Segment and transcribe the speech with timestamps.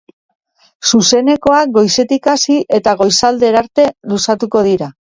[0.91, 4.95] Zuzenekoak goizetik hasi eta goizaldera arte luzatuko dira.